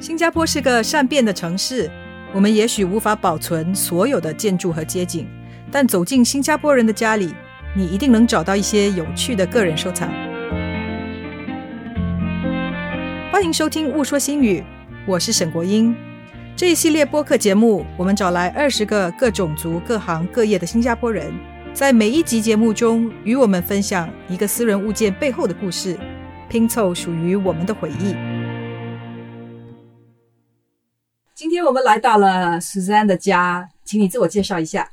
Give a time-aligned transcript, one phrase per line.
[0.00, 1.90] 新加坡是个善变的城市，
[2.32, 5.28] 我们也许无法保存所有的建筑和街景，
[5.70, 7.34] 但走进新加坡人的家里，
[7.76, 10.10] 你一定能找到一些有趣的个人收藏。
[13.30, 14.60] 欢迎收听《误说新语》，
[15.06, 15.94] 我是沈国英。
[16.56, 21.30] 这一系列播客节目，我们找来二十个各种族、各行各业的新加坡人，
[21.74, 25.98] 在每一集节目中与我们分享一个私人物件背后的故事，
[26.48, 28.29] 拼凑属于我们的回忆。
[31.40, 34.86] 今天我们来到了 Suzanne 的家，请你自我介绍一下。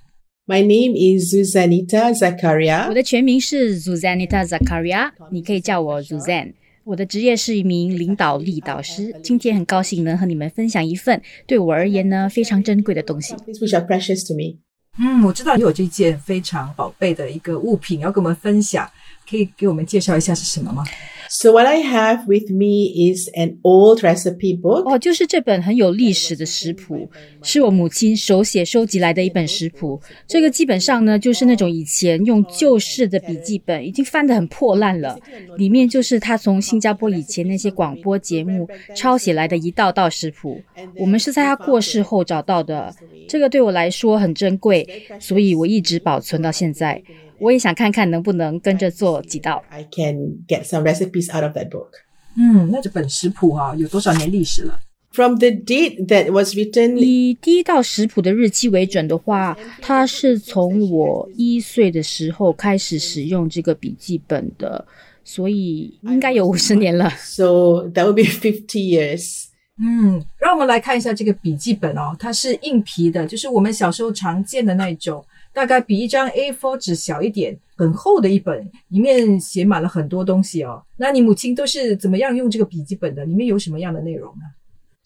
[0.46, 2.88] My name is Suzanita Zakaria.
[2.88, 6.54] 我的全名是 Suzanita Zakaria，你可以叫我 Suzanne。
[6.86, 9.14] 我的职业是一名领导力导师。
[9.22, 13.34] 今天很高兴能和你们分享一份对我而言呢非常珍贵的东西。
[13.34, 14.60] Things which are precious to me.
[15.00, 18.90] 嗯，我知道你有这件非常宝贝的一个物品要跟我们分享，
[19.30, 20.86] 可以给我们介绍一下是什么吗？
[21.30, 24.84] So what I have with me is an old recipe book.
[24.90, 27.10] 哦，就是这本很有历史的食谱，
[27.42, 30.00] 是我母亲手写收集来的一本食谱。
[30.28, 35.20] 这个基本上呢，就是那种以前用旧式的笔记本，已经翻得很破烂了。
[35.58, 40.62] 里面就是她从新加坡以前那些广播节目抄写来的一道道食谱。
[40.96, 42.94] 我们是在她过世后找到的，
[43.28, 44.88] 这个对我来说很珍贵，
[45.20, 47.02] 所以我一直保存到现在。
[47.40, 49.64] 我也想看看能不能跟着做几道。
[49.70, 51.90] I can get some recipes out of that book.
[52.38, 54.80] 嗯，那这本食谱啊，有多少年历史了
[55.12, 64.86] ？From the date that was written, 以第一道食谱的日期为准的话，它是从我一岁的时候开始使用这个笔记本的，
[65.24, 67.10] 所以应该有五十年了。
[67.18, 69.46] so that would be 50 years.
[69.80, 75.26] 嗯，让我们来看一下这个笔记本哦，它是硬皮的，就是我们小时候常见的那种，
[75.58, 80.84] 大概比一张 A4 纸小一点，很厚的一本，里面写满了很多东西哦。
[80.98, 83.26] 那你母亲都是怎么样用这个笔记本的？
[83.26, 84.44] 里面有什么样的内容呢？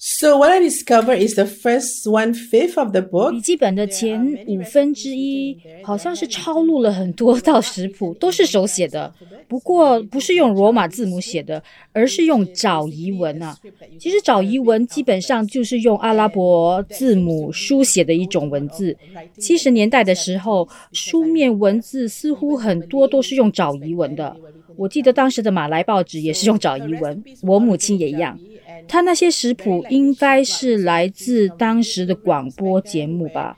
[0.03, 9.13] So what I discovered is the first one fifth of the book 笔记本的前五分之一好像是抄录了很多道食谱，都是手写的，
[9.47, 11.61] 不过不是用罗马字母写的，
[11.93, 13.55] 而是用爪夷文啊。
[13.99, 18.97] 其实爪夷文基本上就是用阿拉伯字母书写的一种文字。
[19.37, 24.35] 七十年代的时候，书面文字似乎很多都是用爪夷文的。
[24.77, 28.39] 我记得当时的马来报纸也是用爪夷文，我母亲也一样。
[28.87, 33.57] 他那些食谱应该是来自当时的广播节目吧。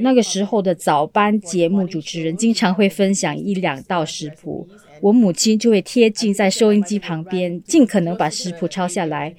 [0.00, 4.66] 那个时候的早班节目主持人经常会分享一两道食谱，
[5.00, 9.32] 我母亲就会贴近在收音机旁边，尽可能把食谱抄下来。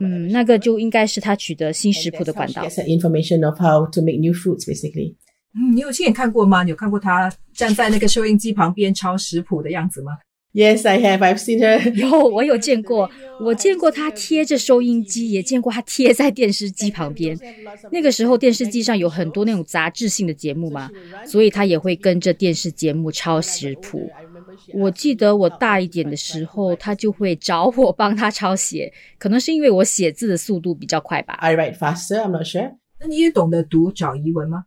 [0.00, 5.14] 嗯，那个就应该是他取得新食谱的管道 information of how to make new foods, basically.
[5.54, 6.62] 嗯，你有亲眼看过吗？
[6.62, 10.12] 你有看过他站在那个收音机旁边抄食谱的样子吗？
[10.56, 11.18] Yes, I have.
[11.18, 11.92] I've seen her.
[11.92, 17.38] 有，我有见过，我见过他贴着收音机，也见过他贴在电视机旁边。
[17.92, 20.90] 那个时候电视机上有很多那种杂志性的节目嘛，
[21.26, 24.10] 所以他也会跟着电视节目抄食谱。
[24.72, 31.34] 我记得我大一点的时候，他就会找我帮他抄写，可能是因为我写字的速度比较快吧。
[31.34, 32.16] I write faster.
[32.16, 32.76] I'm not sure.
[32.98, 34.64] 那你也懂得读爪夷文吗？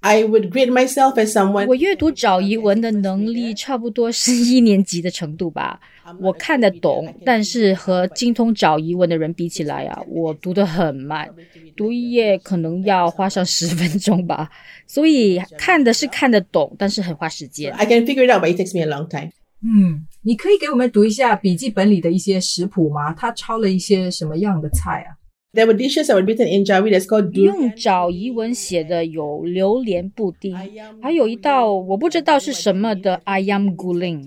[0.00, 5.78] I would grade myself as someone 我阅读找疑文的能力差不多是一年级的程度吧，
[6.20, 11.28] 我看得懂，但是和精通找疑文的人比起来啊，我读得很慢，
[11.76, 14.50] 读一页可能要花上十分钟吧。
[14.86, 17.70] 所以看的是看得懂，但是很花时间。
[17.74, 19.30] I can figure it out, but it takes me a long time.
[19.62, 23.12] 嗯，你可以给我们读一下笔记本里的一些食谱吗？
[23.12, 25.19] 他抄了一些什么样的菜啊？
[25.52, 30.56] There were dishes that were written in Jawi that's called 用爪夷文写的有榴莲布丁，
[31.02, 34.24] 还有一道我不知道是什么的 ayam guling。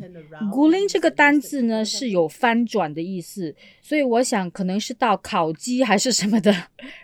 [0.52, 6.54] guling 这个单字呢是有翻转的意思，所以我想可能是道烤鸡还是什么的。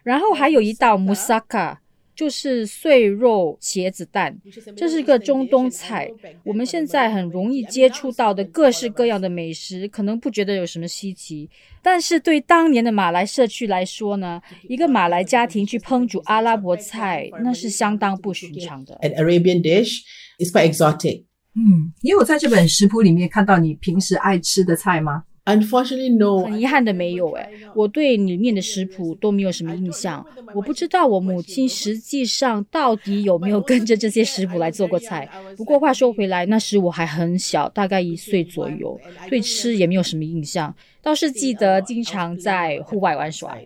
[0.04, 1.78] 然后还有一道 musaka，
[2.20, 4.38] 就是碎肉茄子蛋，
[4.76, 6.12] 这是个中东菜。
[6.44, 11.50] 我们现在很容易接触到的各式各样的美食，可能不觉得有什么稀奇，
[11.82, 19.00] 但是对当年的马来社区来说呢，一个马来家庭去烹煮阿拉伯菜，那是相当不寻常的。
[19.02, 20.02] An Arabian dish
[20.40, 21.24] is quite exotic.
[21.56, 25.24] 嗯，你有在这本食谱里面看到你平时爱吃的菜吗？
[25.50, 26.46] Unfortunately, no.
[26.46, 35.28] 很遗憾的没有哎，我对里面的食谱都没有什么印象，我不知道我母亲实际上到底有没有 跟着这些食谱来做过菜。
[35.58, 39.00] 不过话说回来，那时我还很小，大概一岁左右，
[39.30, 43.58] 对吃也没有什么印象，倒是记得经常在户外玩耍。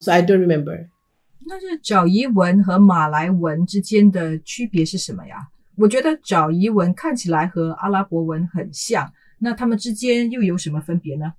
[0.00, 0.86] So I don't remember.
[1.46, 5.36] 那是爪夷文和马来文之间的区别是什么呀？
[5.76, 9.10] 我觉得爪夷文看起来和阿拉伯文很像，
[9.40, 11.32] 那他们之间又有什么分别呢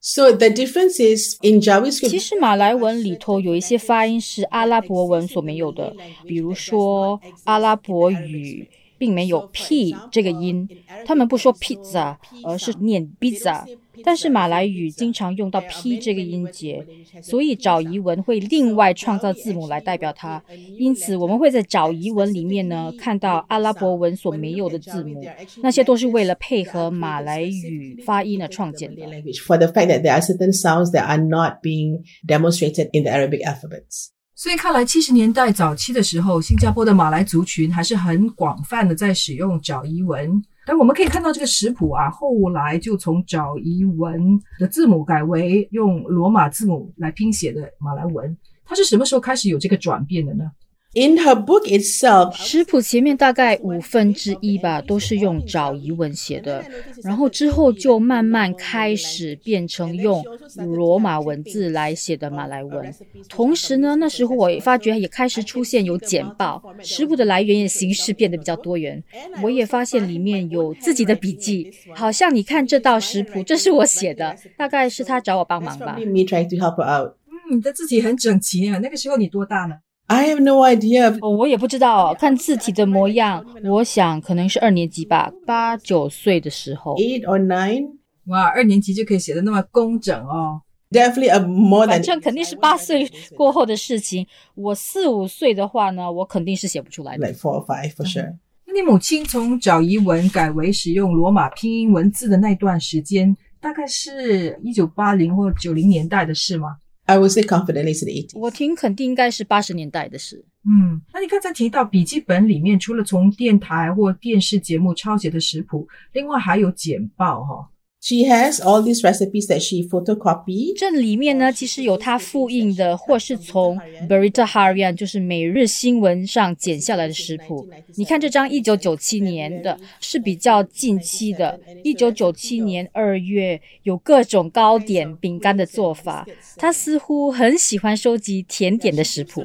[0.00, 2.08] ？So the difference is in JavaScript.
[2.08, 5.94] 其实马来文里头有一些发音是阿拉伯文所没有的，
[6.26, 8.66] 比如说阿拉伯语
[8.96, 10.68] 并没有 p 这个音，
[11.04, 13.64] 他们不说 pizza，而是念 pizza。
[14.04, 16.86] 但是马来语经常用到 p 这个音节，
[17.22, 20.42] 所以找疑文会另外创造字母来代表它。
[20.78, 25.22] 因此，我们会在找疑文里面呢看到阿拉伯文所没有的字母，
[25.62, 29.02] 那些都是为了配合马来语发音而创建的。
[29.46, 33.44] For the fact that there are certain sounds that are not being demonstrated in the Arabic
[33.44, 34.08] alphabets.
[34.34, 40.42] 所以看来七十年代早期的时候，新加坡的马来族群还是很广泛的在使用爪夷文。
[40.70, 48.38] 但我们可以看到这个食谱啊，后来就从爪夷文的字母改为用罗马字母来拼写的马来文。
[48.64, 50.44] 它是什么时候开始有这个转变的呢？
[50.92, 56.64] In her book itself, 食谱前面大概五分之一吧，都是用爪疑文写的，
[57.04, 60.24] 然后之后就慢慢开始变成用
[60.56, 62.92] 罗马文字来写的马来文。
[63.28, 69.00] 同时呢，那时候我也发觉也开始出现有简报，食谱的来源也形式变得比较多元。
[69.44, 75.96] 我也发现里面有自己的笔记，好像你看这道食谱，这是我写的，大概是他找我帮忙吧。
[76.00, 77.14] me trying to help out.
[77.28, 78.78] 嗯，你的字体很整齐啊。
[78.78, 79.76] 那个时候你多大呢？
[80.10, 81.16] I have no idea.
[81.20, 86.96] 哦，我也不知道，看字体的模样，我想可能是二年级吧，八九岁的时候。
[86.96, 87.92] Eight or nine?
[88.26, 90.62] 哇，二年级就可以写的那么工整哦。
[90.90, 94.26] Definitely a more 反 than 正肯定是八岁过后的事情。
[94.56, 97.28] 我四五岁的话呢，我肯定是写不出来的。
[97.28, 98.34] like four or five for sure.
[98.66, 106.78] 那你母亲从找遗文改为使用罗马拼音文字的那段时间，大概是一九八零或九零年代的事吗？
[107.10, 108.38] I would say confidently the 80s.
[108.38, 110.44] 我挺肯定应该是八十年代的事。
[110.62, 117.68] 嗯，那你刚才提到笔记本里面，除了从电台或电视节目抄写的食谱，另外还有简报哈、
[118.02, 120.78] She has all these recipes that she photocopied。
[120.78, 127.68] 这里面呢，其实有她复印的，或是从 Berita Harian，就是每日新闻上剪下来的食谱。
[127.96, 131.60] 你看这张一九九七年的，是比较近期的。
[131.84, 136.26] 一九九七年二月，有各种糕点、饼干的做法。
[136.56, 139.44] 她似乎很喜欢收集甜点的食谱。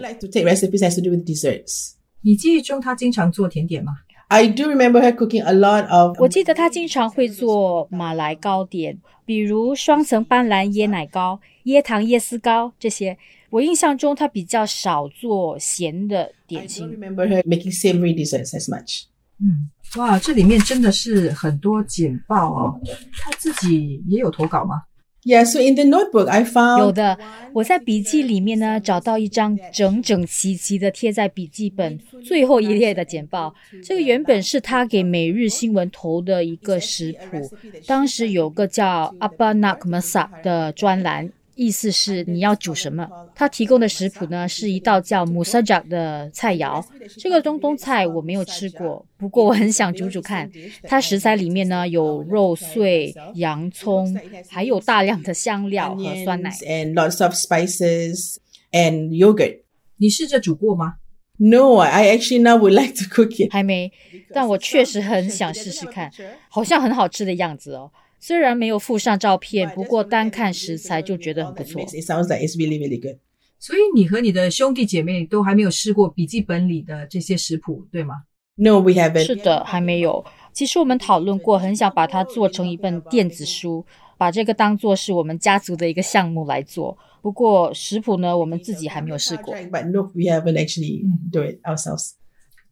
[2.21, 3.91] 你记忆中她经常做甜点吗？
[4.27, 13.17] I do remember her cooking a lot of 我记得她经常会做马来糕点，比如双层斑斓椰奶糕、椰糖椰丝糕这些。
[13.51, 16.89] 我印象中她比较少做咸的 I 点 don't 心。
[16.89, 19.03] remember her making savory desserts as much.
[19.39, 22.81] 嗯，哇，这里面真的是很多简报哦。
[23.21, 24.83] 她自己也有投稿吗？
[25.25, 27.17] Yeah, so in the notebook I 有 found 有的，
[27.51, 33.51] 我在笔记里面呢找到一张整整齐齐的贴在笔记本最后一列的简报。
[33.83, 37.51] 这个原本是他给每日新闻投的一个食谱，
[37.87, 41.31] 当时有个叫 Abba Nak Masak 的专栏。
[41.55, 43.07] 意思是你要煮什么？
[43.33, 46.83] 他提供的食谱呢是一道叫 musajak 的菜肴。
[47.17, 50.49] 这个中东菜我没有吃过，不过我很想煮煮看。
[50.83, 54.15] 它食材里面呢有肉碎、洋葱，
[54.49, 56.49] 还有大量的香料和酸奶。
[56.67, 58.35] and lots of spices
[58.71, 59.61] and yogurt.
[59.97, 60.95] 你试着煮过吗
[61.37, 63.51] ？No, I actually now would like to cook it.
[63.51, 63.91] 还没，
[64.33, 66.11] 但我确实 很想试试看，
[66.49, 67.91] 好像很好吃的样子哦。
[68.25, 71.79] 虽然没有附上照片，不过单看食材就觉得很不错。
[71.83, 73.19] it sounds like it's really, really good.
[73.59, 78.23] 所以你和你的兄弟姐妹都还没有试过笔记本里的这些食谱，对吗
[78.55, 79.25] ？No, we haven't.
[79.25, 80.25] 是的，还没有。
[80.53, 83.85] 其实我们讨论过，很想把它做成一本电子书，
[84.17, 86.97] 把这个当做是我们家族的一个项目来做。
[87.21, 89.53] 不过食谱呢，我们自己还没有试过。
[89.53, 92.13] But no, we haven't actually do it ourselves.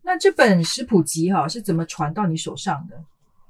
[0.01, 2.95] 那这本食谱集哈、是怎么传到你手上的？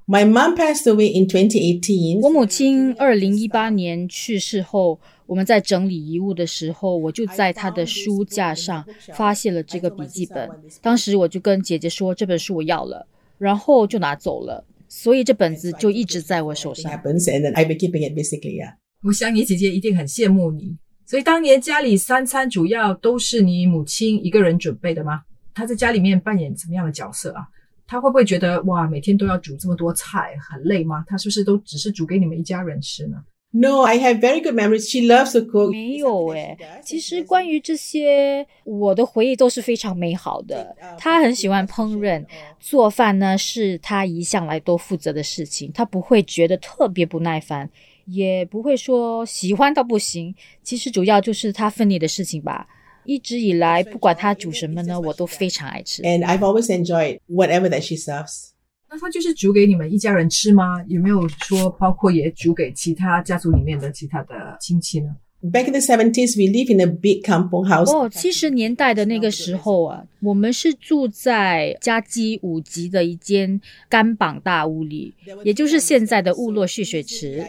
[0.06, 2.20] My mom passed away in 2018.
[2.20, 8.84] 我母亲二零一八年去世后，我们在整理遗物的时候，我就在她的书架上
[9.14, 10.46] 发现了这个笔记本。
[10.82, 13.06] 当时我就跟姐姐说这本书我要了，
[13.38, 14.62] 然后就拿走了。
[14.88, 16.92] 所以这本子就一直在我手上。
[16.92, 18.60] happens, and I've been keeping it basically.
[19.04, 20.76] 我想你姐姐一定很羡慕你。
[21.06, 25.22] 所以当年家里三餐主要都是你母亲一个人准备的吗？
[25.54, 27.48] 她在家里面扮演什么样的角色啊？
[27.86, 31.04] 她会不会觉得哇，每天都要煮这么多菜，很累吗？
[31.06, 33.16] 他是不是都只是煮给你们一家人吃呢
[33.56, 34.90] ？No, I have very good memories.
[34.90, 35.70] She loves to cook.
[35.70, 40.74] 没有诶，其实关于这些，我的回忆都是非常美好的。
[40.98, 42.24] 她很喜欢烹饪，
[42.58, 47.70] 做饭呢是她一向来都负责的事情，她不会觉得特别不耐烦，
[48.06, 50.34] 也不会说喜欢到不行。
[50.64, 52.66] 其实主要就是她分内的事情吧。
[53.04, 56.02] 一直以来，不管她煮什么呢，我都非常爱吃。
[56.02, 58.50] And I've always enjoyed whatever that she serves.
[58.90, 60.82] 那他就是煮给你们一家人吃吗？
[60.86, 65.08] 有没有说包括也煮给其他家族里面的其他的亲戚呢
[65.44, 67.92] ？Back in the seventies, we live in a big kampong house.
[67.92, 73.60] 哦，七十年代的那个时候啊，我们是住在加基五级的一间
[73.90, 75.12] 干绑大屋里，
[75.44, 77.44] 也就是现在的雾落蓄水池。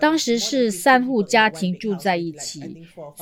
[0.00, 2.60] 当时是三户家庭住在一起，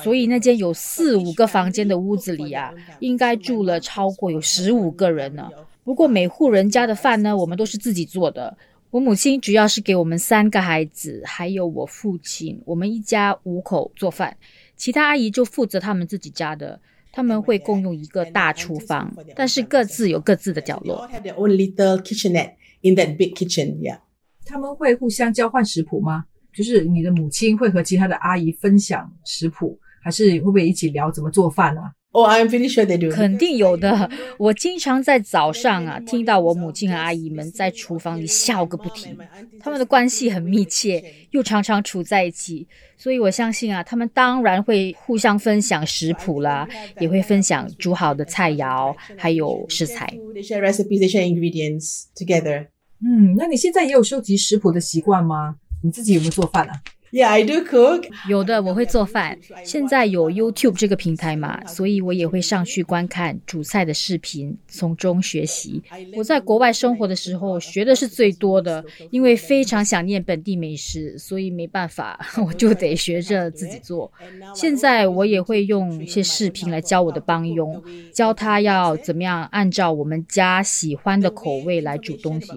[0.02, 5.50] 所以那间有四五个房间的屋子里啊，应该住了超过有十五个人呢。
[5.84, 8.56] 不过每户人家的饭呢，我们都是自己做的。
[8.94, 14.36] 我母亲主要是给我们三个孩子，还有我父亲，我们一家五口做饭。
[14.76, 21.08] 其他阿姨就负责他们自己家的，他们会共用一个大厨房，但是各自有各自的角落。
[21.08, 23.78] have their own little kitchenette in that big kitchen.
[23.80, 23.98] Yeah.
[24.44, 26.26] 他们会互相交换食谱吗？
[26.54, 31.92] 就是你的母亲会和其他的阿姨分享食谱，还是会不会一起聊怎么做饭啊？
[32.16, 33.10] Oh, I'm pretty sure they do.
[33.10, 34.08] 肯定有的。
[34.38, 39.18] 我经常在早上啊，听到我母亲和阿姨们在厨房里笑个不停。
[39.58, 46.68] 他们的关系很密切，又常常处在一起，所以我相信啊，他们当然会互相分享食谱啦，
[47.00, 50.06] 也会分享煮好的菜肴，还有食材。
[50.32, 52.68] They share recipes, they share ingredients together.
[53.04, 55.56] 嗯，那你现在也有收集食谱的习惯吗？
[55.82, 56.80] 你自己有没有做饭啊？
[57.14, 58.08] Yeah, I do cook.
[58.28, 65.80] 有的我会做饭，现在有 YouTube 这个平台嘛，所以我也会上去观看煮菜的视频，从中学习。
[66.16, 74.10] 我在国外生活的时候学的是最多的，因为非常想念本地美食，所以没办法， 我就得学着自己做。
[74.52, 77.80] 现在我也会用一些视频来教我的帮佣，
[78.12, 82.50] 教他要怎么样按照我们家喜欢的口味来煮东西。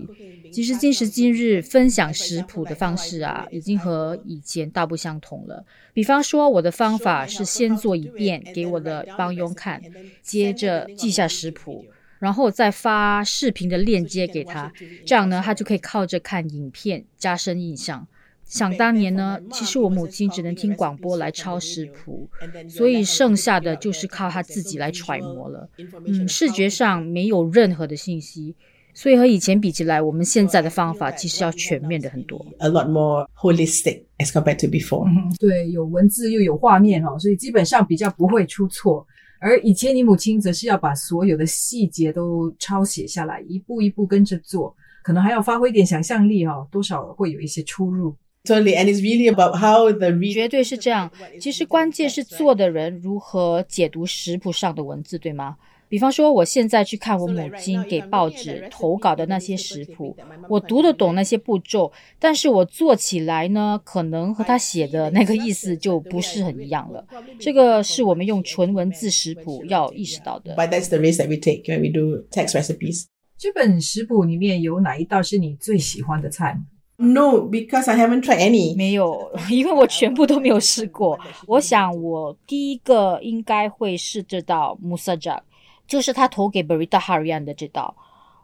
[0.50, 5.64] 其实今时今日分享食谱的方式啊，已经和以前大不相同了。
[5.94, 9.82] 比方说，我的方法是先做一遍给我的帮佣看，
[10.22, 11.86] 接着记下食谱，
[12.20, 14.72] 然后再发视频的链接给他，
[15.06, 18.08] 这样呢，他就可以靠着看影片加深印象。
[18.46, 22.30] 想当年呢，其实我母亲只能听广播来抄食谱，
[22.70, 25.70] 所以剩下的就是靠她自己来揣摩了。
[26.06, 28.56] 嗯，视觉上没有任何的信息，
[28.98, 32.44] 所以和以前比起来，我们现在的方法其实要全面的很多。
[32.58, 35.08] A lot more holistic as compared to before.
[35.08, 39.06] 嗯，对，有文字又有画面哦，所以基本上比较不会出错。
[39.40, 48.16] 而以前你母亲则是要把所有的细节都抄写下来，一步一步跟着做，可能还要发挥一点想象力哦，多少会有一些出入。
[48.46, 48.76] Totally.
[48.76, 51.12] And it's really about how the read 绝对是这样。
[51.40, 55.58] 其实关键是做的人如何解读食谱上的文字，对吗？
[55.90, 60.16] 比方说，我现在去看我母亲给报纸投稿的那些食谱，
[60.50, 67.06] 我读得懂那些步骤，但是我做起来呢，可能和他写的那个意思就不是很一样了。
[67.40, 70.56] 这个是我们用纯文字食谱要意识到的。
[70.56, 73.06] But that's the risk that we take when we do text recipes.
[73.38, 76.60] 这本食谱里面有哪一道是你最喜欢的菜
[76.98, 78.76] ？No, because I haven't tried any.
[78.76, 81.20] 没有，因为我全部都没有试过。
[81.46, 85.42] 我想我第一个应该会是这道 musajak，
[85.88, 87.96] 就是他投给 Berita Harian 的这道。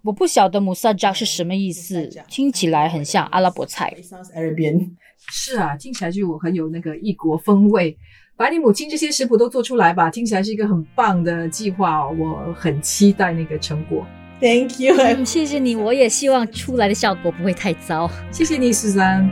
[0.04, 3.96] 我不晓得 musajak 是什么意思，听起来很像阿拉伯菜。
[4.02, 4.92] Sounds Arabian.
[5.30, 7.98] 是啊，听起来就很有那个异国风味。
[8.36, 14.06] 把你母亲这些食谱都做出来吧，听起来是一个很棒的计划哦，我很期待那个成果。
[14.42, 14.96] Thank you.
[14.98, 18.10] 嗯， 谢谢你，我也希望出来的效果不会太糟。
[18.32, 19.30] 谢谢你，十三。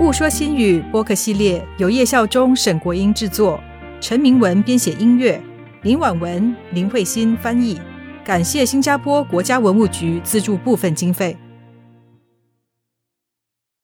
[0.00, 3.58] 勿说新语播客系列由叶孝忠、沈国英制作，
[4.02, 5.40] 陈明文编写音乐，
[5.82, 7.80] 林婉文、林慧欣翻译。
[8.24, 11.36] 感谢新加坡国家文物局资助部分经费。